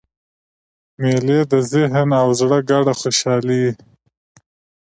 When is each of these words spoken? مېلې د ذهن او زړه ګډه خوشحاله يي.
مېلې 1.01 1.39
د 1.51 1.53
ذهن 1.71 2.09
او 2.21 2.27
زړه 2.39 2.57
ګډه 2.69 2.93
خوشحاله 2.99 3.53
يي. 3.61 3.71